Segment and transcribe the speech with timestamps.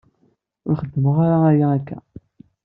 [0.67, 1.97] Ur xeddmeɣ ara aya akka.